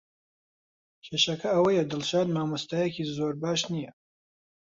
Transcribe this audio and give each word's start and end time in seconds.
کێشەکە 1.05 1.49
ئەوەیە 1.55 1.83
دڵشاد 1.91 2.27
مامۆستایەکی 2.35 3.09
زۆر 3.17 3.33
باش 3.43 3.61
نییە. 3.73 3.91